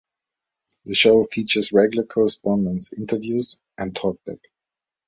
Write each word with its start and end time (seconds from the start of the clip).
The 0.85 0.95
show 0.95 1.23
features 1.25 1.71
regular 1.73 2.07
correspondents, 2.07 2.91
interviews 2.91 3.57
and 3.77 3.93
talkback. 3.93 4.39